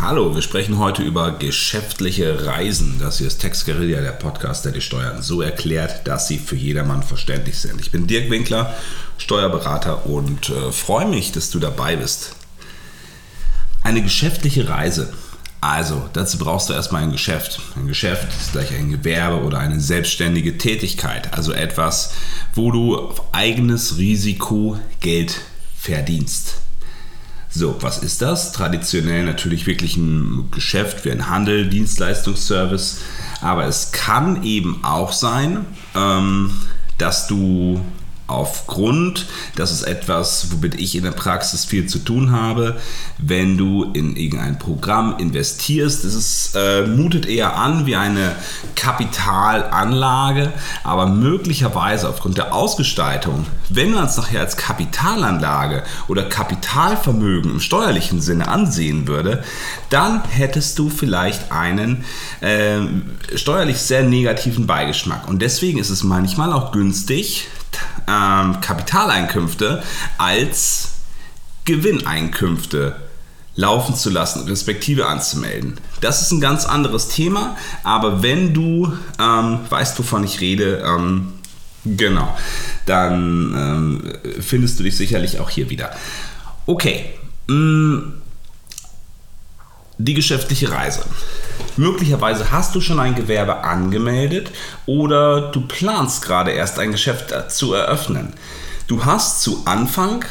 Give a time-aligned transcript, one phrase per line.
[0.00, 3.00] Hallo, wir sprechen heute über geschäftliche Reisen.
[3.00, 6.54] Das hier ist Tex Guerilla, der Podcast, der die Steuern so erklärt, dass sie für
[6.54, 7.80] jedermann verständlich sind.
[7.80, 8.72] Ich bin Dirk Winkler,
[9.18, 12.36] Steuerberater und äh, freue mich, dass du dabei bist.
[13.82, 15.12] Eine geschäftliche Reise.
[15.60, 17.60] Also, dazu brauchst du erstmal ein Geschäft.
[17.74, 21.34] Ein Geschäft ist gleich ein Gewerbe oder eine selbstständige Tätigkeit.
[21.36, 22.12] Also etwas,
[22.54, 25.40] wo du auf eigenes Risiko Geld
[25.76, 26.54] verdienst.
[27.50, 28.52] So, was ist das?
[28.52, 33.00] Traditionell natürlich wirklich ein Geschäft wie ein Handel, Dienstleistungsservice.
[33.40, 36.50] Aber es kann eben auch sein, ähm,
[36.98, 37.80] dass du
[38.28, 42.76] aufgrund, das ist etwas, womit ich in der Praxis viel zu tun habe,
[43.16, 46.04] wenn du in irgendein Programm investierst.
[46.04, 48.36] Es ist, äh, mutet eher an wie eine
[48.76, 50.52] Kapitalanlage,
[50.84, 58.20] aber möglicherweise aufgrund der Ausgestaltung, wenn man es nachher als Kapitalanlage oder Kapitalvermögen im steuerlichen
[58.20, 59.42] Sinne ansehen würde,
[59.88, 62.04] dann hättest du vielleicht einen
[62.42, 62.80] äh,
[63.36, 65.26] steuerlich sehr negativen Beigeschmack.
[65.28, 67.48] Und deswegen ist es manchmal auch günstig,
[68.06, 69.82] ähm, Kapitaleinkünfte
[70.18, 70.90] als
[71.64, 72.96] Gewinneinkünfte
[73.58, 75.74] laufen zu lassen, respektive anzumelden.
[76.00, 81.32] Das ist ein ganz anderes Thema, aber wenn du ähm, weißt, wovon ich rede, ähm,
[81.84, 82.36] genau,
[82.86, 85.90] dann ähm, findest du dich sicherlich auch hier wieder.
[86.66, 87.06] Okay,
[87.48, 87.98] mm,
[89.98, 91.04] die geschäftliche Reise.
[91.76, 94.50] Möglicherweise hast du schon ein Gewerbe angemeldet
[94.86, 98.32] oder du planst gerade erst ein Geschäft zu eröffnen.
[98.86, 100.24] Du hast zu Anfang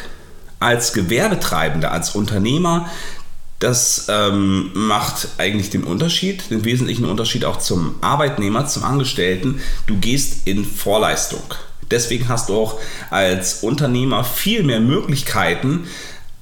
[0.60, 2.90] als Gewerbetreibender, als Unternehmer,
[3.60, 9.62] das ähm, macht eigentlich den Unterschied, den wesentlichen Unterschied auch zum Arbeitnehmer, zum Angestellten.
[9.88, 11.42] Du gehst in Vorleistung.
[11.90, 12.80] Deswegen hast du auch
[13.10, 15.88] als Unternehmer viel mehr Möglichkeiten,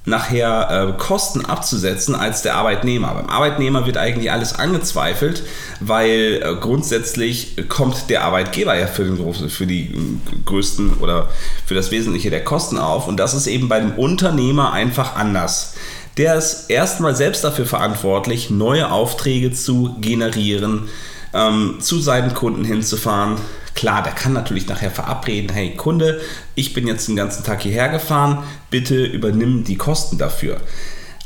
[0.05, 3.13] nachher äh, Kosten abzusetzen als der Arbeitnehmer.
[3.13, 5.43] Beim Arbeitnehmer wird eigentlich alles angezweifelt,
[5.79, 9.97] weil äh, grundsätzlich kommt der Arbeitgeber ja für, den, für die äh,
[10.45, 11.29] größten oder
[11.65, 13.07] für das Wesentliche der Kosten auf.
[13.07, 15.73] Und das ist eben bei dem Unternehmer einfach anders.
[16.17, 20.87] Der ist erstmal selbst dafür verantwortlich, neue Aufträge zu generieren,
[21.33, 23.37] ähm, zu seinen Kunden hinzufahren,
[23.75, 26.21] Klar, der kann natürlich nachher verabreden, hey Kunde,
[26.55, 30.57] ich bin jetzt den ganzen Tag hierher gefahren, bitte übernimm die Kosten dafür.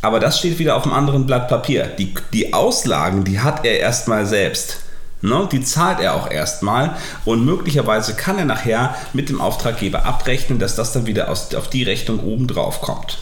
[0.02, 1.86] Aber das steht wieder auf einem anderen Blatt Papier.
[1.86, 4.78] Die, die Auslagen, die hat er erstmal selbst.
[5.22, 5.48] Ne?
[5.52, 6.96] Die zahlt er auch erstmal
[7.26, 11.70] und möglicherweise kann er nachher mit dem Auftraggeber abrechnen, dass das dann wieder aus, auf
[11.70, 13.20] die Rechnung oben drauf kommt.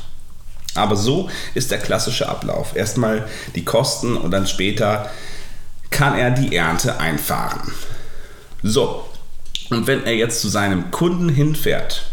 [0.75, 2.75] Aber so ist der klassische Ablauf.
[2.75, 5.09] Erstmal die Kosten und dann später
[5.89, 7.73] kann er die Ernte einfahren.
[8.61, 9.05] So,
[9.69, 12.05] und wenn er jetzt zu seinem Kunden hinfährt,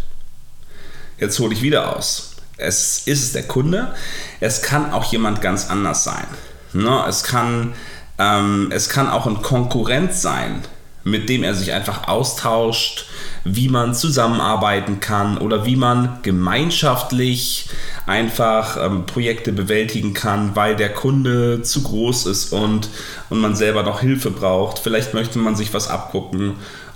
[1.19, 2.37] jetzt hole ich wieder aus.
[2.57, 3.95] Es ist der Kunde,
[4.41, 6.27] es kann auch jemand ganz anders sein.
[6.73, 7.05] Ne?
[7.09, 7.75] Es, kann,
[8.19, 10.63] ähm, es kann auch ein Konkurrent sein,
[11.05, 13.07] mit dem er sich einfach austauscht,
[13.45, 17.69] wie man zusammenarbeiten kann oder wie man gemeinschaftlich
[18.07, 22.89] einfach ähm, Projekte bewältigen kann, weil der Kunde zu groß ist und,
[23.31, 24.79] und man selber noch Hilfe braucht.
[24.79, 26.55] Vielleicht möchte man sich was abgucken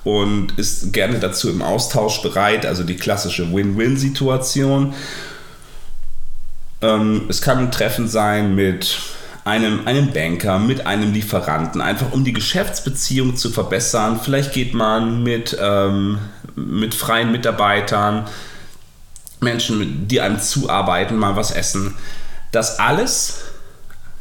[0.09, 4.95] und ist gerne dazu im Austausch bereit, also die klassische Win-Win-Situation.
[6.81, 8.99] Ähm, es kann ein Treffen sein mit
[9.45, 14.19] einem, einem Banker, mit einem Lieferanten, einfach um die Geschäftsbeziehung zu verbessern.
[14.23, 16.19] Vielleicht geht man mit, ähm,
[16.57, 18.29] mit freien Mitarbeitern,
[19.41, 21.95] Menschen, die einem zuarbeiten, mal was essen.
[22.51, 23.43] Das alles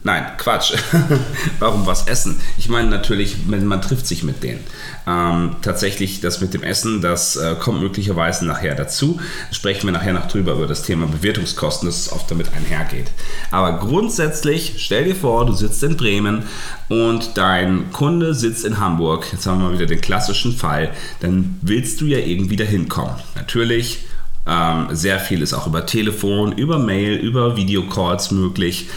[0.07, 0.72] Nein, Quatsch.
[1.59, 2.40] Warum was essen?
[2.57, 4.62] Ich meine natürlich, man, trifft sich mit denen.
[5.06, 9.19] Ähm, tatsächlich, das mit dem Essen, das äh, kommt möglicherweise nachher dazu.
[9.51, 13.12] Sprechen wir nachher noch drüber über das Thema Bewertungskosten, das oft damit einhergeht.
[13.51, 16.44] Aber grundsätzlich, stell dir vor, du sitzt in Bremen
[16.88, 19.28] und dein Kunde sitzt in Hamburg.
[19.34, 20.91] Jetzt haben wir mal wieder den klassischen Fall.
[21.19, 23.16] Dann willst du ja irgendwie dahin kommen.
[23.35, 24.06] Natürlich
[24.47, 28.88] ähm, sehr viel ist auch über Telefon, über Mail, über Videocalls möglich.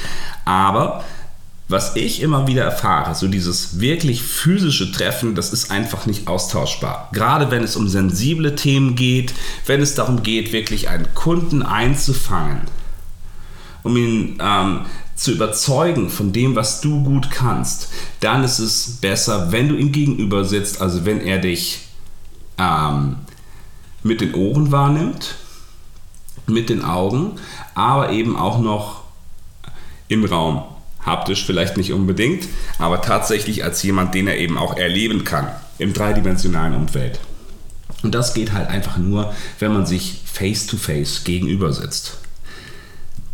[0.50, 1.04] Aber
[1.68, 7.08] was ich immer wieder erfahre, so dieses wirklich physische Treffen, das ist einfach nicht austauschbar.
[7.12, 9.32] Gerade wenn es um sensible Themen geht,
[9.66, 12.62] wenn es darum geht, wirklich einen Kunden einzufangen,
[13.84, 14.80] um ihn ähm,
[15.14, 19.92] zu überzeugen von dem, was du gut kannst, dann ist es besser, wenn du ihm
[19.92, 21.82] gegenüber sitzt, also wenn er dich
[22.58, 23.18] ähm,
[24.02, 25.36] mit den Ohren wahrnimmt,
[26.48, 27.36] mit den Augen,
[27.76, 28.99] aber eben auch noch
[30.10, 30.62] im Raum.
[31.04, 32.46] Haptisch vielleicht nicht unbedingt,
[32.78, 35.48] aber tatsächlich als jemand, den er eben auch erleben kann
[35.78, 37.20] im dreidimensionalen Umfeld.
[38.02, 42.18] Und das geht halt einfach nur, wenn man sich face to face gegenüber sitzt.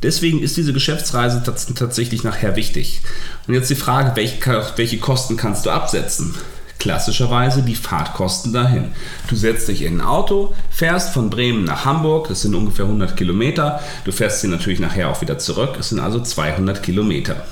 [0.03, 3.01] Deswegen ist diese Geschäftsreise tatsächlich nachher wichtig.
[3.49, 6.35] Und jetzt die Frage, welche Kosten kannst du absetzen?
[6.87, 8.93] Klassischerweise die Fahrtkosten dahin.
[9.29, 13.17] Du setzt dich in ein Auto, fährst von Bremen nach Hamburg, das sind ungefähr 100
[13.17, 13.81] Kilometer.
[14.05, 17.45] Du fährst sie natürlich nachher auch wieder zurück, es sind also 200 Kilometer.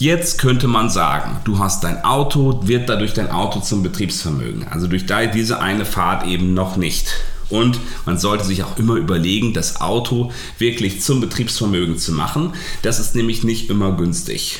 [0.00, 4.66] Jetzt könnte man sagen, du hast dein Auto, wird dadurch dein Auto zum Betriebsvermögen.
[4.68, 7.14] Also durch diese eine Fahrt eben noch nicht.
[7.48, 12.54] Und man sollte sich auch immer überlegen, das Auto wirklich zum Betriebsvermögen zu machen.
[12.82, 14.58] Das ist nämlich nicht immer günstig.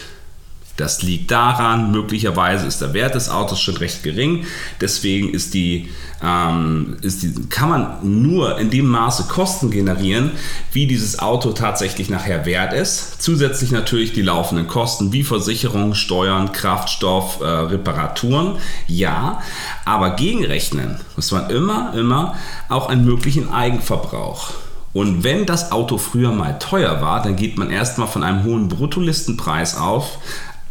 [0.76, 4.46] Das liegt daran, möglicherweise ist der Wert des Autos schon recht gering.
[4.80, 5.90] Deswegen ist die,
[6.22, 10.30] ähm, ist die, kann man nur in dem Maße Kosten generieren,
[10.72, 13.20] wie dieses Auto tatsächlich nachher wert ist.
[13.20, 18.56] Zusätzlich natürlich die laufenden Kosten wie Versicherung, Steuern, Kraftstoff, äh, Reparaturen.
[18.86, 19.42] Ja,
[19.84, 22.34] aber gegenrechnen muss man immer, immer
[22.70, 24.52] auch einen möglichen Eigenverbrauch.
[24.94, 28.68] Und wenn das Auto früher mal teuer war, dann geht man erstmal von einem hohen
[28.68, 30.18] Bruttolistenpreis auf,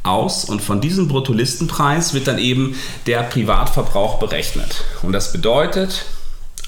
[0.04, 2.76] aus und von diesem Bruttolistenpreis wird dann eben
[3.06, 4.84] der Privatverbrauch berechnet.
[5.04, 6.06] Und das bedeutet,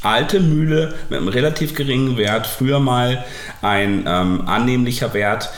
[0.04, 3.24] alte Mühle mit einem relativ geringen Wert, früher mal
[3.62, 5.50] ein ähm, annehmlicher Wert,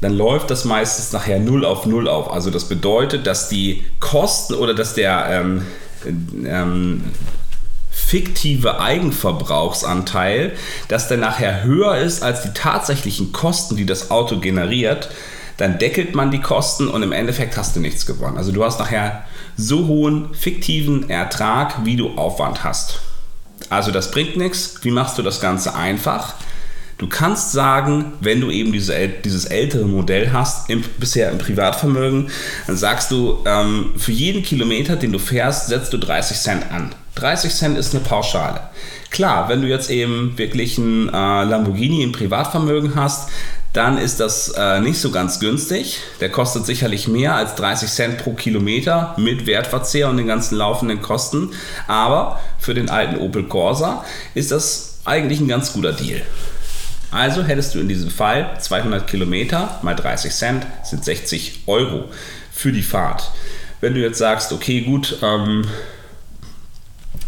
[0.00, 2.30] dann läuft das meistens nachher 0 auf 0 auf.
[2.30, 5.62] Also das bedeutet, dass die Kosten oder dass der ähm,
[6.46, 7.04] ähm,
[7.90, 10.52] fiktive Eigenverbrauchsanteil,
[10.86, 15.10] dass der nachher höher ist als die tatsächlichen Kosten, die das Auto generiert,
[15.58, 18.38] dann deckelt man die Kosten und im Endeffekt hast du nichts gewonnen.
[18.38, 19.24] Also du hast nachher
[19.56, 23.00] so hohen fiktiven Ertrag, wie du Aufwand hast.
[23.68, 24.76] Also das bringt nichts.
[24.82, 26.34] Wie machst du das Ganze einfach?
[26.96, 32.30] Du kannst sagen, wenn du eben diese, dieses ältere Modell hast, im, bisher im Privatvermögen,
[32.66, 36.92] dann sagst du, ähm, für jeden Kilometer, den du fährst, setzt du 30 Cent an.
[37.14, 38.60] 30 Cent ist eine Pauschale.
[39.10, 43.30] Klar, wenn du jetzt eben wirklich ein äh, Lamborghini im Privatvermögen hast,
[43.72, 46.00] dann ist das äh, nicht so ganz günstig.
[46.20, 51.02] Der kostet sicherlich mehr als 30 Cent pro Kilometer mit Wertverzehr und den ganzen laufenden
[51.02, 51.50] Kosten.
[51.86, 54.04] Aber für den alten Opel Corsa
[54.34, 56.22] ist das eigentlich ein ganz guter Deal.
[57.10, 62.04] Also hättest du in diesem Fall 200 Kilometer mal 30 Cent sind 60 Euro
[62.52, 63.30] für die Fahrt.
[63.80, 65.64] Wenn du jetzt sagst, okay, gut, ähm,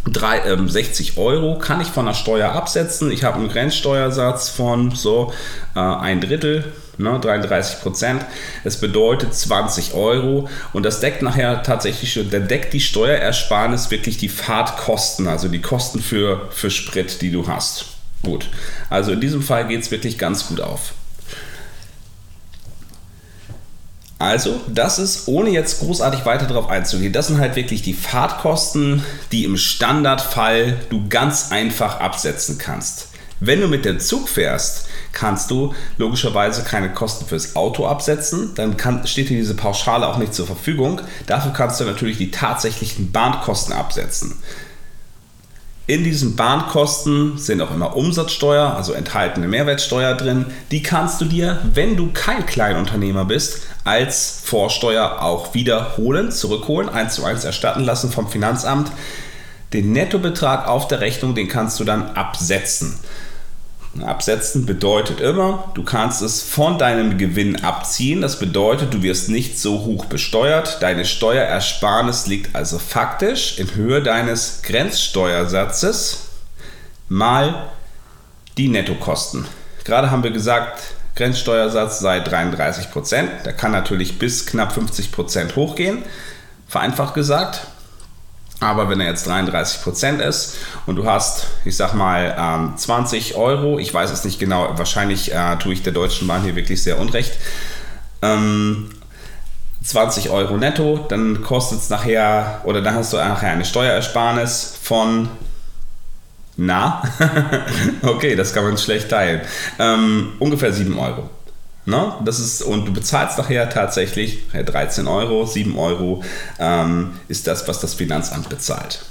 [0.07, 3.11] 3, äh, 60 Euro kann ich von der Steuer absetzen.
[3.11, 5.33] Ich habe einen Grenzsteuersatz von so
[5.77, 6.65] äh, ein Drittel,
[6.97, 8.25] ne, 33 Prozent.
[8.65, 14.17] Es bedeutet 20 Euro und das deckt nachher tatsächlich schon, der deckt die Steuerersparnis wirklich
[14.17, 17.87] die Fahrtkosten, also die Kosten für, für Sprit, die du hast.
[18.23, 18.49] Gut,
[18.91, 20.93] also in diesem Fall geht es wirklich ganz gut auf.
[24.21, 29.03] Also, das ist, ohne jetzt großartig weiter darauf einzugehen, das sind halt wirklich die Fahrtkosten,
[29.33, 33.09] die im Standardfall du ganz einfach absetzen kannst.
[33.41, 38.77] Wenn du mit dem Zug fährst, kannst du logischerweise keine Kosten fürs Auto absetzen, dann
[38.77, 41.01] kann, steht dir diese Pauschale auch nicht zur Verfügung.
[41.27, 44.35] Dafür kannst du natürlich die tatsächlichen Bahnkosten absetzen.
[45.91, 50.47] In diesen Bahnkosten sind auch immer Umsatzsteuer, also enthaltene Mehrwertsteuer drin.
[50.71, 57.17] Die kannst du dir, wenn du kein Kleinunternehmer bist, als Vorsteuer auch wiederholen, zurückholen, eins
[57.17, 58.93] zu eins erstatten lassen vom Finanzamt.
[59.73, 62.97] Den Nettobetrag auf der Rechnung, den kannst du dann absetzen.
[63.99, 68.21] Absetzen bedeutet immer, du kannst es von deinem Gewinn abziehen.
[68.21, 70.81] Das bedeutet, du wirst nicht so hoch besteuert.
[70.81, 76.29] Deine Steuerersparnis liegt also faktisch in Höhe deines Grenzsteuersatzes
[77.09, 77.69] mal
[78.57, 79.47] die Nettokosten.
[79.85, 80.81] Gerade haben wir gesagt,
[81.17, 83.31] Grenzsteuersatz sei 33 Prozent.
[83.45, 86.05] Der kann natürlich bis knapp 50 Prozent hochgehen.
[86.69, 87.67] Vereinfacht gesagt,
[88.61, 93.35] aber wenn er jetzt 33 Prozent ist und du hast, ich sag mal, ähm, 20
[93.35, 96.83] Euro, ich weiß es nicht genau, wahrscheinlich äh, tue ich der Deutschen Bahn hier wirklich
[96.83, 97.33] sehr unrecht,
[98.23, 98.91] ähm,
[99.83, 105.31] 20 Euro netto, dann kostet es nachher, oder dann hast du nachher eine Steuerersparnis von,
[106.59, 107.03] na,
[108.03, 109.41] okay, das kann man schlecht teilen,
[109.79, 111.31] ähm, ungefähr 7 Euro.
[111.87, 112.13] Ne?
[112.25, 116.23] Das ist, und du bezahlst nachher tatsächlich 13 Euro, 7 Euro
[116.59, 119.05] ähm, ist das, was das Finanzamt bezahlt.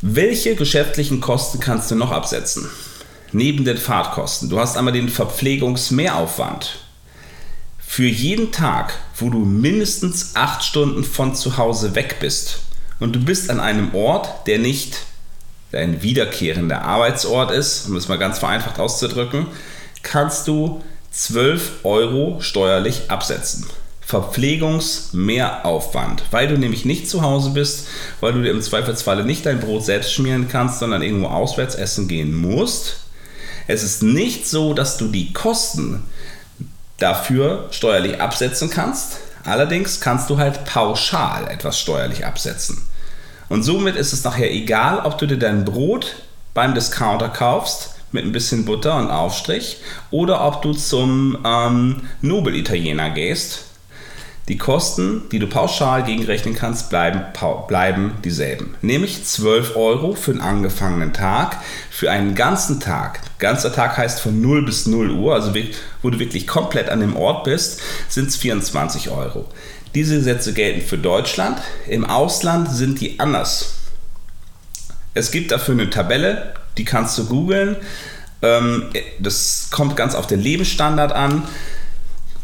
[0.00, 2.68] Welche geschäftlichen Kosten kannst du noch absetzen?
[3.32, 4.48] Neben den Fahrtkosten.
[4.48, 6.78] Du hast einmal den Verpflegungsmehraufwand.
[7.78, 12.60] Für jeden Tag, wo du mindestens 8 Stunden von zu Hause weg bist
[13.00, 14.98] und du bist an einem Ort, der nicht
[15.72, 19.46] dein wiederkehrender Arbeitsort ist, um es mal ganz vereinfacht auszudrücken,
[20.06, 23.66] kannst du 12 Euro steuerlich absetzen.
[24.00, 27.88] Verpflegungsmehraufwand, weil du nämlich nicht zu Hause bist,
[28.20, 32.06] weil du dir im Zweifelsfalle nicht dein Brot selbst schmieren kannst, sondern irgendwo auswärts essen
[32.06, 32.98] gehen musst,
[33.68, 36.04] Es ist nicht so, dass du die Kosten
[36.98, 39.16] dafür steuerlich absetzen kannst.
[39.44, 42.86] Allerdings kannst du halt pauschal etwas steuerlich absetzen.
[43.48, 46.14] Und somit ist es nachher egal, ob du dir dein Brot
[46.54, 49.76] beim Discounter kaufst mit ein bisschen Butter und Aufstrich
[50.10, 53.62] oder ob du zum ähm, Nobel-Italiener gehst.
[54.48, 57.20] Die Kosten, die du pauschal gegenrechnen kannst, bleiben,
[57.66, 58.76] bleiben dieselben.
[58.80, 61.58] Nämlich 12 Euro für einen angefangenen Tag,
[61.90, 63.20] für einen ganzen Tag.
[63.40, 65.52] Ganzer Tag heißt von 0 bis 0 Uhr, also
[66.02, 69.46] wo du wirklich komplett an dem Ort bist, sind es 24 Euro.
[69.96, 71.58] Diese Sätze gelten für Deutschland.
[71.88, 73.78] Im Ausland sind die anders.
[75.12, 77.76] Es gibt dafür eine Tabelle, die kannst du googeln.
[78.42, 78.84] Ähm,
[79.18, 81.42] das kommt ganz auf den Lebensstandard an.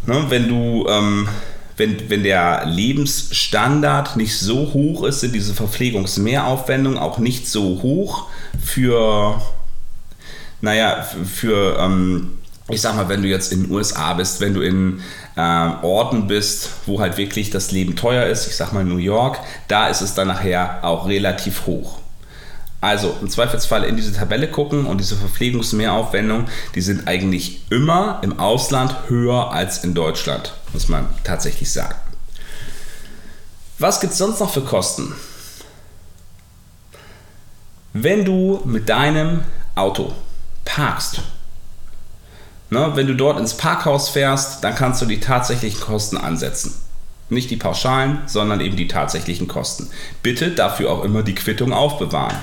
[0.06, 1.28] Ne, wenn du, ähm,
[1.76, 8.28] wenn, wenn der Lebensstandard nicht so hoch ist, sind diese Verpflegungsmehraufwendungen auch nicht so hoch
[8.62, 9.40] für,
[10.60, 14.60] naja, für, ähm, ich sag mal, wenn du jetzt in den USA bist, wenn du
[14.60, 15.00] in
[15.36, 19.38] äh, Orten bist, wo halt wirklich das Leben teuer ist, ich sag mal New York,
[19.68, 22.01] da ist es dann nachher auch relativ hoch.
[22.82, 28.40] Also im Zweifelsfall in diese Tabelle gucken und diese Verpflegungsmehraufwendungen, die sind eigentlich immer im
[28.40, 31.94] Ausland höher als in Deutschland, muss man tatsächlich sagen.
[33.78, 35.14] Was gibt es sonst noch für Kosten?
[37.92, 39.44] Wenn du mit deinem
[39.76, 40.12] Auto
[40.64, 41.20] parkst,
[42.70, 46.74] ne, wenn du dort ins Parkhaus fährst, dann kannst du die tatsächlichen Kosten ansetzen.
[47.28, 49.88] Nicht die pauschalen, sondern eben die tatsächlichen Kosten.
[50.24, 52.36] Bitte dafür auch immer die Quittung aufbewahren.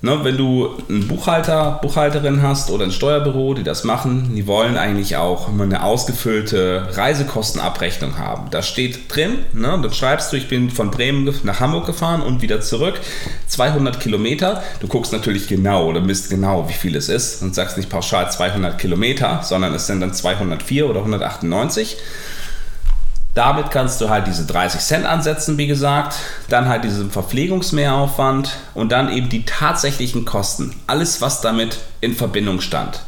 [0.00, 4.76] Ne, wenn du einen Buchhalter, Buchhalterin hast oder ein Steuerbüro, die das machen, die wollen
[4.76, 8.48] eigentlich auch immer eine ausgefüllte Reisekostenabrechnung haben.
[8.52, 12.42] Da steht drin, ne, dann schreibst du, ich bin von Bremen nach Hamburg gefahren und
[12.42, 13.00] wieder zurück,
[13.48, 14.62] 200 Kilometer.
[14.78, 18.30] Du guckst natürlich genau oder misst genau, wie viel es ist und sagst nicht pauschal
[18.30, 21.96] 200 Kilometer, sondern es sind dann 204 oder 198.
[23.34, 26.16] Damit kannst du halt diese 30 Cent ansetzen, wie gesagt,
[26.48, 30.74] dann halt diesen Verpflegungsmehraufwand und dann eben die tatsächlichen Kosten.
[30.86, 33.00] Alles, was damit in Verbindung stand.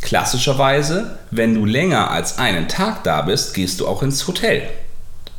[0.00, 4.62] Klassischerweise, wenn du länger als einen Tag da bist, gehst du auch ins Hotel.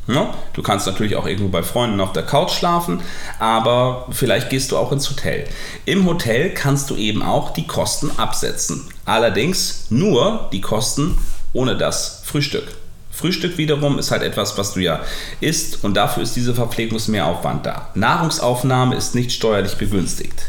[0.06, 3.00] Ja, du kannst natürlich auch irgendwo bei Freunden auf der Couch schlafen,
[3.38, 5.46] aber vielleicht gehst du auch ins Hotel.
[5.84, 8.88] Im Hotel kannst du eben auch die Kosten absetzen.
[9.04, 11.16] Allerdings nur die Kosten
[11.52, 12.76] ohne das Frühstück.
[13.20, 15.00] Frühstück wiederum ist halt etwas, was du ja
[15.40, 17.90] isst und dafür ist dieser Verpflegungsmehraufwand da.
[17.94, 20.42] Nahrungsaufnahme ist nicht steuerlich begünstigt.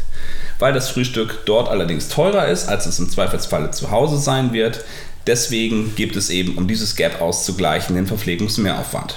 [0.58, 4.84] Weil das Frühstück dort allerdings teurer ist, als es im Zweifelsfalle zu Hause sein wird,
[5.26, 9.16] deswegen gibt es eben, um dieses Gap auszugleichen, den Verpflegungsmehraufwand.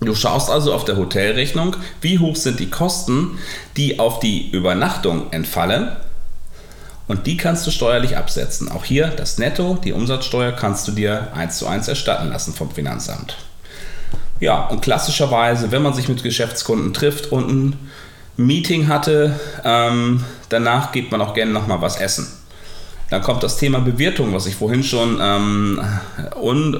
[0.00, 3.36] Du schaust also auf der Hotelrechnung, wie hoch sind die Kosten,
[3.76, 5.90] die auf die Übernachtung entfallen
[7.08, 8.70] und die kannst du steuerlich absetzen.
[8.70, 12.70] Auch hier das Netto, die Umsatzsteuer kannst du dir eins zu eins erstatten lassen vom
[12.70, 13.36] Finanzamt.
[14.40, 17.90] Ja, und klassischerweise, wenn man sich mit Geschäftskunden trifft und ein
[18.36, 22.28] Meeting hatte, ähm, danach geht man auch gerne nochmal was essen.
[23.10, 25.80] Dann kommt das Thema Bewirtung, was ich vorhin schon ähm,
[26.40, 26.78] un, äh,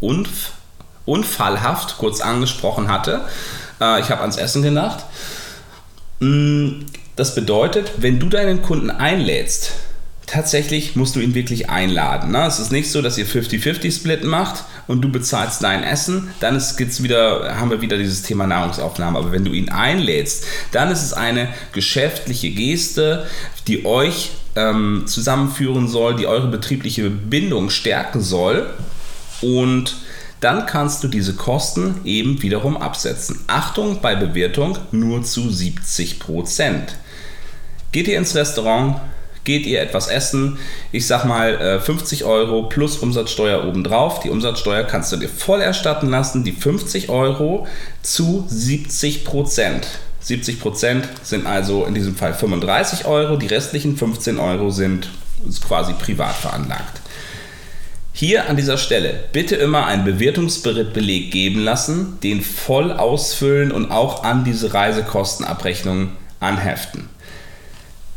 [0.00, 0.52] unf,
[1.04, 3.20] unfallhaft kurz angesprochen hatte.
[3.80, 5.04] Äh, ich habe ans Essen gedacht.
[7.18, 9.72] Das bedeutet, wenn du deinen Kunden einlädst,
[10.28, 12.30] tatsächlich musst du ihn wirklich einladen.
[12.30, 12.46] Ne?
[12.46, 16.76] Es ist nicht so, dass ihr 50-50-Split macht und du bezahlst dein Essen, dann ist,
[16.76, 19.18] gibt's wieder, haben wir wieder dieses Thema Nahrungsaufnahme.
[19.18, 23.26] Aber wenn du ihn einlädst, dann ist es eine geschäftliche Geste,
[23.66, 28.70] die euch ähm, zusammenführen soll, die eure betriebliche Bindung stärken soll
[29.40, 29.96] und
[30.38, 33.40] dann kannst du diese Kosten eben wiederum absetzen.
[33.48, 36.94] Achtung bei Bewertung nur zu 70 Prozent.
[37.92, 38.96] Geht ihr ins Restaurant,
[39.44, 40.58] geht ihr etwas essen,
[40.92, 44.20] ich sag mal 50 äh, Euro plus Umsatzsteuer obendrauf.
[44.20, 47.66] Die Umsatzsteuer kannst du dir voll erstatten lassen, die 50 Euro
[48.02, 49.86] zu 70 Prozent.
[50.20, 55.08] 70 Prozent sind also in diesem Fall 35 Euro, die restlichen 15 Euro sind
[55.66, 57.00] quasi privat veranlagt.
[58.12, 64.24] Hier an dieser Stelle bitte immer einen Bewertungsbeleg geben lassen, den voll ausfüllen und auch
[64.24, 67.08] an diese Reisekostenabrechnung anheften.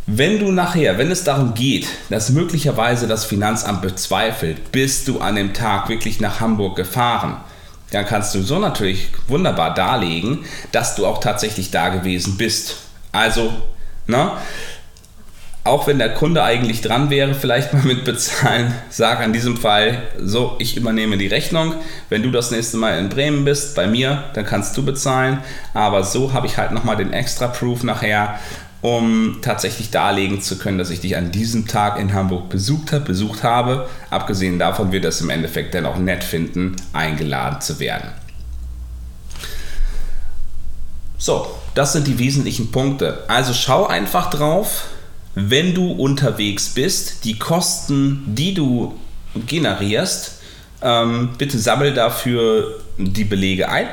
[0.08, 5.36] Wenn du nachher, wenn es darum geht, dass möglicherweise das Finanzamt bezweifelt, bist du an
[5.36, 7.38] dem Tag wirklich nach Hamburg gefahren,
[7.92, 12.78] dann kannst du so natürlich wunderbar darlegen, dass du auch tatsächlich da gewesen bist.
[13.12, 13.54] Also,
[14.08, 14.32] ne?
[15.64, 20.02] auch wenn der Kunde eigentlich dran wäre, vielleicht mal mit bezahlen, sag an diesem Fall,
[20.18, 21.76] so, ich übernehme die Rechnung.
[22.10, 25.40] Wenn du das nächste Mal in Bremen bist, bei mir, dann kannst du bezahlen.
[25.74, 28.40] Aber so habe ich halt nochmal den extra Proof nachher,
[28.82, 33.06] um tatsächlich darlegen zu können, dass ich dich an diesem Tag in Hamburg besucht habe,
[33.06, 33.88] besucht habe.
[34.10, 38.10] Abgesehen davon wird es im Endeffekt dann auch nett finden, eingeladen zu werden.
[41.18, 43.24] So, das sind die wesentlichen Punkte.
[43.28, 44.86] Also schau einfach drauf,
[45.36, 49.00] wenn du unterwegs bist, die Kosten, die du
[49.46, 50.40] generierst,
[50.82, 53.88] ähm, bitte sammel dafür die Belege ein.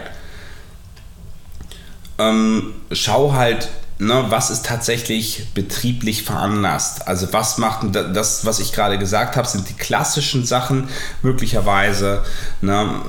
[2.18, 3.68] Ähm, schau halt,
[3.98, 7.06] ne, was ist tatsächlich betrieblich veranlasst.
[7.06, 10.88] Also was macht das, was ich gerade gesagt habe, sind die klassischen Sachen
[11.22, 12.22] möglicherweise.
[12.60, 13.02] Ne,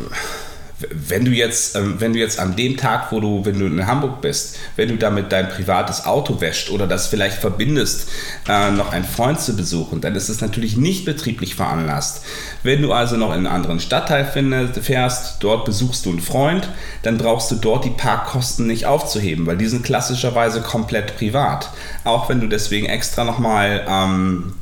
[0.90, 3.86] wenn du jetzt, ähm, wenn du jetzt an dem Tag, wo du, wenn du in
[3.86, 8.10] Hamburg bist, wenn du damit dein privates Auto wäscht oder das vielleicht verbindest,
[8.48, 12.24] äh, noch einen Freund zu besuchen, dann ist es natürlich nicht betrieblich veranlasst.
[12.64, 14.26] Wenn du also noch in einen anderen Stadtteil
[14.82, 16.70] fährst, dort besuchst du einen Freund,
[17.04, 21.70] dann brauchst du dort die Parkkosten nicht aufzuheben, weil die sind klassischerweise komplett privat.
[22.06, 24.54] Auch wenn du deswegen extra nochmal ähm,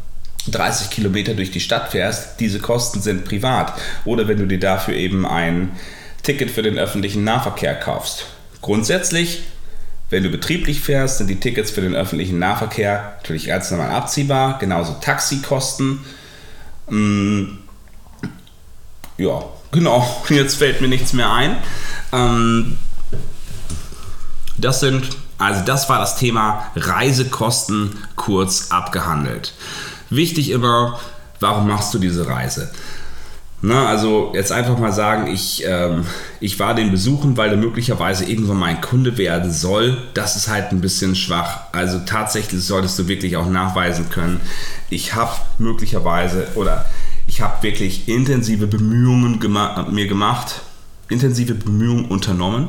[0.47, 3.73] 30 Kilometer durch die Stadt fährst, diese Kosten sind privat.
[4.05, 5.71] Oder wenn du dir dafür eben ein
[6.27, 8.25] Ticket für den öffentlichen Nahverkehr kaufst.
[8.61, 9.43] Grundsätzlich,
[10.09, 14.59] wenn du betrieblich fährst, sind die Tickets für den öffentlichen Nahverkehr natürlich ganz normal abziehbar,
[14.59, 16.03] genauso Taxikosten.
[16.89, 17.59] Hm,
[19.17, 19.41] ja,
[19.71, 21.55] genau, jetzt fällt mir nichts mehr ein.
[22.11, 22.77] Ähm,
[24.57, 25.07] das sind,
[25.37, 29.53] also das war das Thema Reisekosten kurz abgehandelt.
[30.09, 30.99] Wichtig immer,
[31.39, 32.69] warum machst du diese Reise?
[33.59, 36.05] Na, also jetzt einfach mal sagen, ich, ähm,
[36.39, 39.97] ich war den besuchen, weil der möglicherweise irgendwann mein Kunde werden soll.
[40.13, 41.61] Das ist halt ein bisschen schwach.
[41.71, 44.39] Also tatsächlich solltest du wirklich auch nachweisen können,
[44.89, 46.85] ich habe möglicherweise oder
[47.25, 50.61] ich habe wirklich intensive Bemühungen gema mir gemacht,
[51.09, 52.67] intensive Bemühungen unternommen,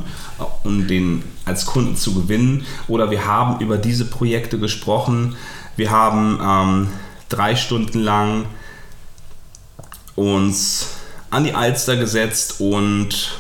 [0.65, 2.65] um den als Kunden zu gewinnen.
[2.89, 5.37] Oder wir haben über diese Projekte gesprochen.
[5.77, 6.89] Wir haben ähm,
[7.29, 8.47] drei Stunden lang
[10.19, 10.89] uns
[11.31, 13.39] an die Alster gesetzt und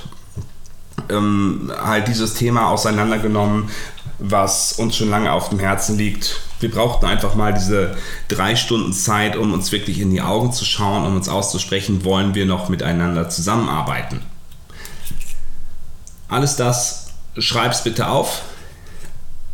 [1.10, 3.70] ähm, halt dieses Thema auseinandergenommen,
[4.18, 6.40] was uns schon lange auf dem Herzen liegt.
[6.60, 7.96] Wir brauchten einfach mal diese
[8.28, 12.34] drei Stunden Zeit, um uns wirklich in die Augen zu schauen, um uns auszusprechen, wollen
[12.34, 14.20] wir noch miteinander zusammenarbeiten.
[16.28, 18.42] Alles das schreib's bitte auf.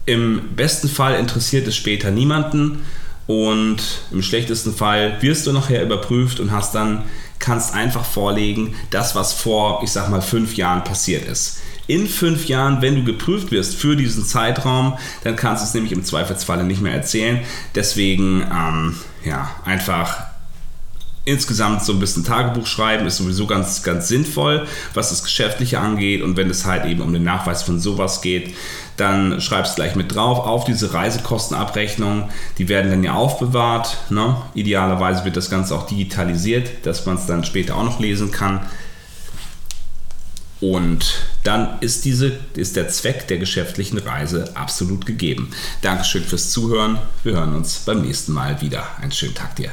[0.07, 2.85] Im besten Fall interessiert es später niemanden
[3.27, 3.79] und
[4.11, 7.05] im schlechtesten Fall wirst du nachher überprüft und hast dann
[7.39, 11.61] kannst einfach vorlegen, das was vor, ich sag mal, fünf Jahren passiert ist.
[11.87, 15.93] In fünf Jahren, wenn du geprüft wirst für diesen Zeitraum, dann kannst du es nämlich
[15.93, 17.41] im Zweifelsfalle nicht mehr erzählen.
[17.75, 20.25] Deswegen ähm, ja einfach
[21.27, 26.23] insgesamt so ein bisschen Tagebuch schreiben ist sowieso ganz, ganz sinnvoll, was das Geschäftliche angeht.
[26.23, 28.55] Und wenn es halt eben um den Nachweis von sowas geht,
[28.97, 32.31] dann schreibst gleich mit drauf auf diese Reisekostenabrechnung.
[32.59, 33.97] Die werden dann ja aufbewahrt.
[34.11, 34.37] Ne?
[34.55, 38.61] Idealerweise wird das Ganze auch digitalisiert, dass man es dann später auch noch lesen kann.
[40.61, 45.51] Und dann ist, diese, ist der Zweck der geschäftlichen Reise absolut gegeben.
[45.83, 46.99] Dankeschön fürs Zuhören.
[47.23, 48.85] Wir hören uns beim nächsten Mal wieder.
[49.01, 49.71] Einen schönen Tag dir.